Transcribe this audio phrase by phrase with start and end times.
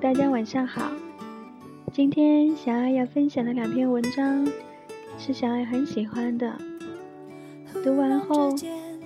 [0.00, 0.90] 大家晚上好。
[1.92, 4.48] 今天小爱要分享的两篇文章
[5.18, 6.56] 是小爱很喜欢的，
[7.84, 8.50] 读完后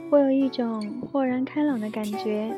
[0.08, 2.54] 会有一种豁然开朗的感觉，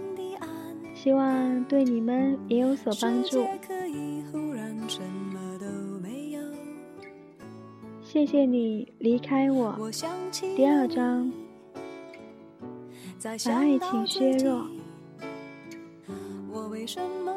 [0.94, 3.46] 希望对你们也有所帮助。
[8.02, 9.90] 谢谢你离开我。
[10.54, 11.32] 第二章，
[13.22, 14.66] 把爱情削弱。
[16.52, 17.32] 我为什么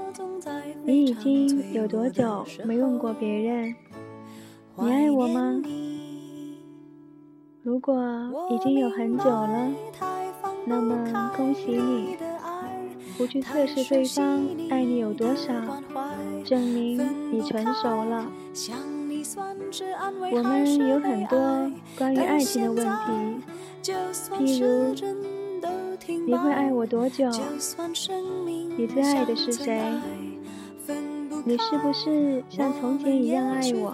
[0.84, 3.76] 你已经有多久没问过别人，
[4.76, 5.62] 你爱我吗？
[7.62, 7.95] 如果
[8.49, 9.72] 已经有很久了，
[10.66, 12.18] 那么恭喜你，
[13.18, 15.54] 不去测试对方爱你有多少，
[16.44, 16.99] 证明
[17.32, 18.26] 你成熟了。
[20.32, 23.91] 我们有很多关于爱情的问题，
[24.32, 24.96] 譬如
[26.09, 27.29] 你会爱我多久？
[28.77, 29.79] 你最爱的是谁？
[31.46, 33.93] 你是不是像从前一样爱我？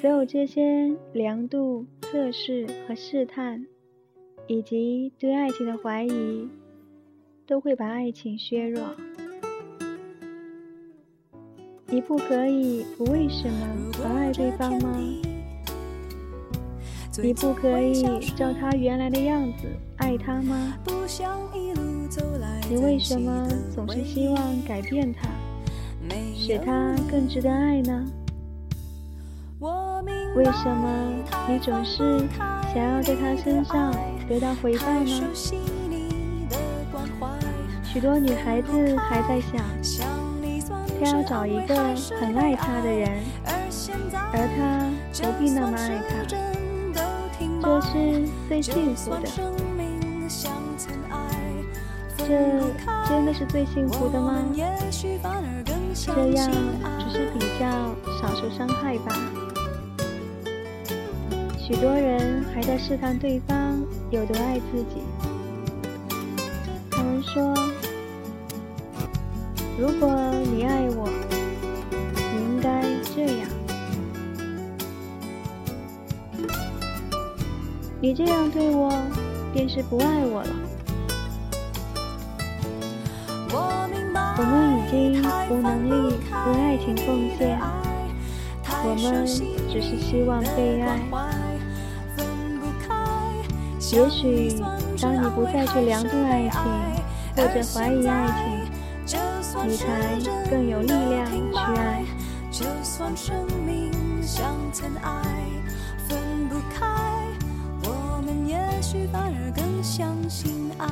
[0.00, 3.66] 所有这些量度、测试和试探，
[4.46, 6.48] 以及对爱情的怀疑，
[7.46, 8.82] 都会把爱情削弱。
[11.86, 14.96] 你不可以不为什么而爱对方吗？
[17.22, 18.02] 你不可以
[18.36, 19.66] 照他原来的样子
[19.98, 20.74] 爱他吗？
[22.68, 25.28] 你为什么总是希望改变他，
[26.34, 28.06] 使他更值得爱呢？
[30.36, 30.88] 为什么
[31.48, 32.20] 你总是
[32.72, 33.92] 想要在他身上
[34.28, 35.22] 得到回报呢？
[37.84, 39.60] 许多女孩子还在想，
[41.00, 41.74] 她要找一个
[42.20, 43.10] 很爱她的人，
[44.32, 44.88] 而他
[45.20, 46.59] 不必那么爱她，
[47.62, 49.22] 这是最幸福的。
[52.16, 52.28] 这
[53.08, 54.44] 真的是最幸福的吗？
[54.54, 56.50] 这样
[56.98, 57.66] 只是比较
[58.20, 59.14] 少受伤害吧。
[61.58, 65.02] 许多人还在试探对方有多爱自己。
[66.90, 67.54] 他们说
[69.78, 70.08] ：“如果
[70.52, 71.08] 你爱我，
[71.90, 72.82] 你应该
[78.02, 78.90] 你这样对我，
[79.52, 80.48] 便是不爱我了。”
[83.52, 85.90] 我们已经无能力
[86.46, 87.60] 为爱情奉献，
[88.84, 90.98] 我们只是希望被爱。
[93.92, 94.54] 也许
[94.98, 96.62] 当你不再去量度爱情，
[97.36, 98.66] 或者怀疑爱
[99.04, 99.20] 情，
[99.66, 100.16] 你才
[100.48, 102.02] 更有力量去爱。
[102.50, 103.34] 就算生
[103.66, 105.10] 命像尘埃，
[108.80, 110.88] 也许反而更相信爱。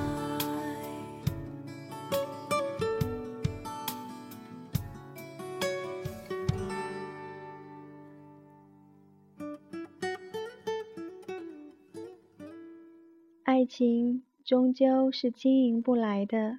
[13.44, 16.58] 爱情终究是经营不来的。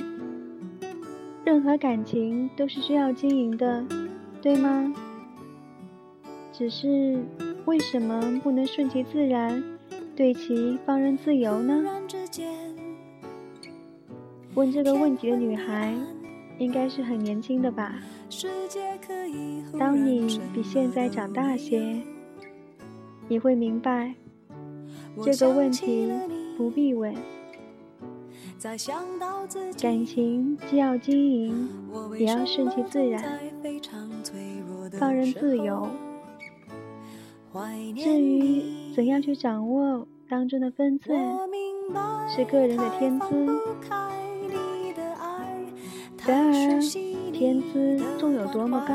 [1.46, 3.86] 任何感情都是需要经营的，
[4.42, 4.92] 对吗？
[6.52, 7.18] 只是
[7.64, 9.62] 为什么不能顺其自然，
[10.14, 11.82] 对其放任自由呢？”
[14.54, 15.94] 问这个问题的女孩。
[16.58, 17.98] 应该是很年轻的吧。
[19.78, 22.00] 当你比现在长大些，
[23.26, 24.14] 你会明白
[25.24, 26.12] 这个问题
[26.56, 27.12] 不必问。
[28.62, 28.78] 感
[30.06, 31.68] 情既要经营，
[32.16, 33.40] 也要顺其自然，
[34.92, 35.88] 放任自由。
[37.96, 41.14] 至于怎样去掌握当中的分寸，
[42.28, 43.26] 是个人的天资。
[46.24, 46.80] 然而，
[47.32, 48.94] 天资纵有多么高，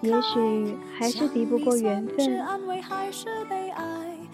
[0.00, 2.40] 也许还是敌不过缘分。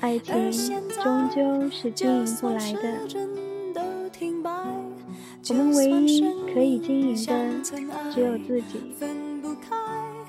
[0.00, 0.50] 爱情
[0.88, 2.99] 终究是经营不来的。
[5.50, 6.23] 我们唯一
[6.55, 7.61] 可以经营的
[8.14, 8.94] 只有自己，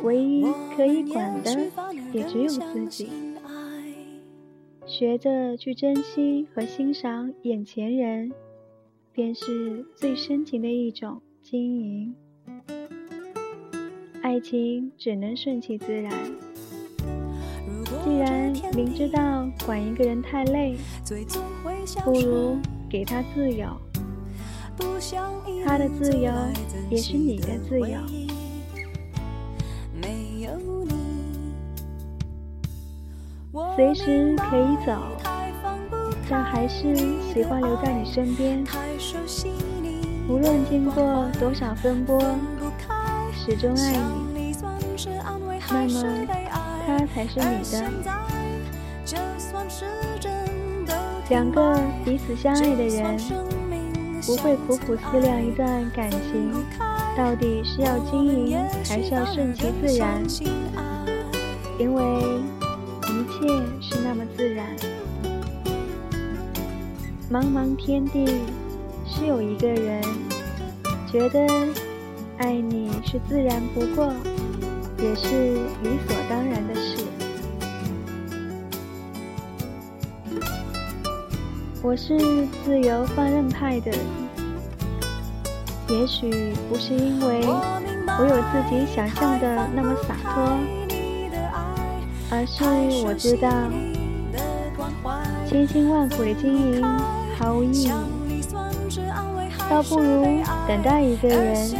[0.01, 0.45] 唯一
[0.75, 1.55] 可以管的
[2.11, 3.09] 也只有自己。
[4.85, 8.31] 学着去珍惜和欣赏眼前人。
[9.11, 12.15] 便是最深情的一种经营。
[14.21, 16.13] 爱情只能顺其自然。
[18.01, 20.77] 既然明知道管一个人太累，
[22.05, 22.57] 不如
[22.89, 23.67] 给他自由。
[25.65, 26.31] 他的自由
[26.89, 28.28] 也是你的自由。
[33.75, 34.93] 随时可以走，
[36.29, 36.95] 但还是
[37.33, 38.63] 喜欢留在你身边。
[40.27, 42.19] 无论经过多少风波，
[43.33, 44.53] 始终爱你，
[45.69, 46.03] 那么
[46.85, 47.75] 他才是你的。
[51.29, 53.17] 两个彼此相爱的人，
[54.25, 56.51] 不会苦苦思量一段感情
[57.15, 60.23] 到底是要经营还是要顺其自然，
[61.79, 62.03] 因为
[64.39, 64.65] 自然。
[67.29, 68.25] 茫茫天地。
[69.11, 70.01] 是有一个人
[71.11, 71.39] 觉得
[72.37, 74.13] 爱你是自然不过，
[74.99, 77.03] 也是理所当然的事。
[81.81, 83.91] 我是自由放任派的，
[85.87, 90.57] 也许不是因为我有自己想象的那么洒脱，
[92.29, 92.63] 而是
[93.07, 93.49] 我知道
[95.49, 96.83] 千辛万苦的经营
[97.35, 97.89] 毫无意义。
[99.67, 100.23] 倒不如
[100.67, 101.71] 等待一个人，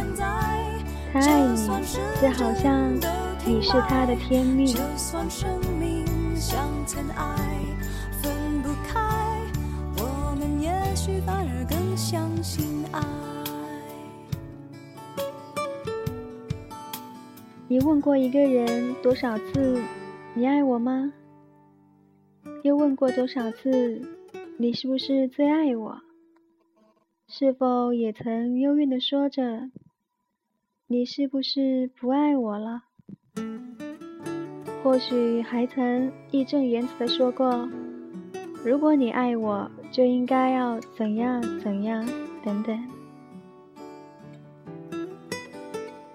[1.12, 1.56] 他爱你，
[2.20, 2.92] 就好像
[3.46, 4.76] 你是他的天命。
[17.68, 19.80] 你问过一个人多少次
[20.34, 21.12] “你爱我吗”？
[22.62, 24.02] 又问过多少次
[24.58, 26.00] “你是不是最爱我”？
[27.26, 29.70] 是否也曾幽怨地说着
[30.86, 32.82] ：“你是不是不爱我了？”
[34.84, 37.66] 或许还曾义正言辞地说过
[38.62, 42.06] ：“如果你爱我，就应该要怎样怎样
[42.44, 42.78] 等等。”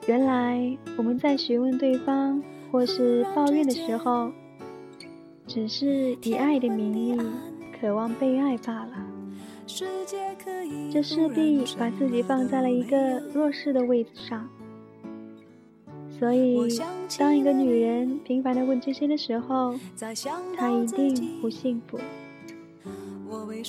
[0.07, 2.39] 原来我们在询问对方
[2.71, 4.31] 或是抱怨的时候，
[5.47, 7.18] 只是以爱的名义
[7.80, 8.92] 渴望被爱罢了。
[10.92, 14.47] 这势必把自己放在了一个弱势的位置上，
[16.19, 16.77] 所以
[17.18, 19.75] 当一个女人频繁的问这些的时候，
[20.56, 22.00] 她一定不幸福，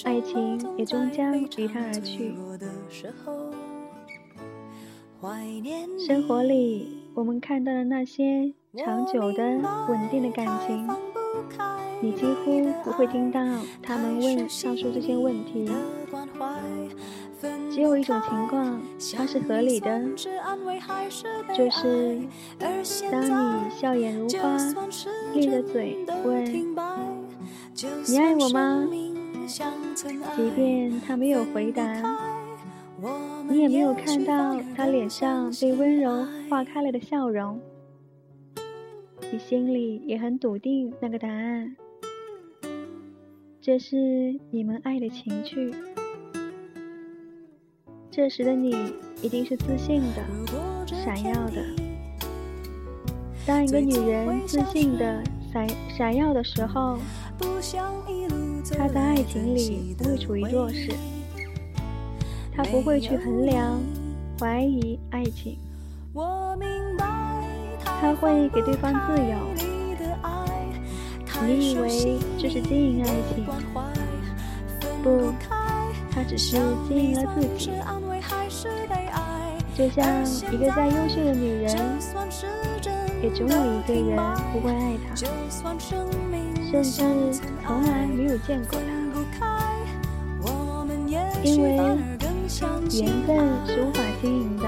[0.05, 2.34] 爱情也终将离她而去。
[6.06, 9.43] 生活里我们看到的那些长久的、
[9.88, 10.87] 稳定的感情。
[12.00, 13.41] 你几乎不会听到
[13.83, 15.69] 他们问上述这些问题，
[17.71, 18.81] 只有一种情况，
[19.17, 19.99] 它是合理的，
[21.55, 22.19] 就是
[23.11, 24.56] 当你笑颜如花，
[25.35, 26.44] 咧着嘴问
[28.06, 28.87] “你爱我吗”，
[29.47, 31.83] 即便他没有回答，
[33.49, 37.61] 你也没有看到他脸上被温柔化开了的笑容，
[39.32, 41.76] 你心里也很笃定那个答案。
[43.61, 43.96] 这是
[44.50, 45.75] 你们爱的情趣。
[48.11, 50.25] 这时的你一定是自信的、
[50.87, 51.62] 闪耀的。
[53.44, 56.99] 当一个女人自信的、闪闪耀的时候，
[58.76, 60.93] 她在爱情里不会处于弱势，
[62.55, 63.81] 她不会去衡量、
[64.38, 65.58] 怀疑爱情，
[68.00, 69.37] 她会给对方自由。
[71.47, 73.44] 你以为这是经营爱情？
[75.02, 75.32] 不，
[76.11, 76.56] 他只是
[76.88, 77.71] 经营了自己。
[79.76, 81.76] 就像一个再优秀的女人，
[83.23, 84.16] 也总有一个人
[84.50, 88.80] 不会爱她，甚至从来没有见过
[89.38, 89.44] 她，
[91.42, 91.78] 因为缘
[92.18, 94.64] 分是无法经营的。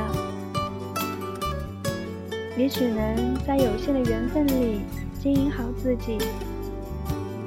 [2.59, 4.81] 你只能在有限的缘分里
[5.23, 6.19] 经营好自己。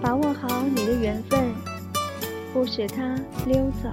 [0.02, 1.54] 把握好你的缘分，
[2.54, 3.90] 不使它溜走。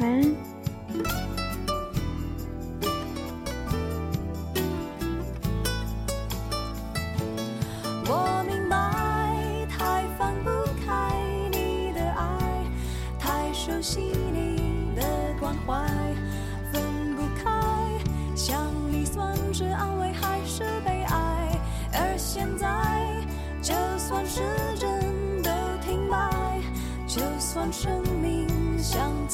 [0.00, 0.34] 晚安。
[8.06, 10.48] 我明白，太放不
[10.86, 11.14] 开
[11.52, 12.64] 你的爱，
[13.20, 14.14] 太熟悉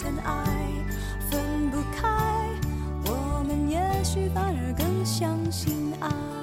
[0.04, 0.44] 尘埃，
[1.30, 2.06] 分不开，
[3.06, 6.33] 我们也许反而更相信爱。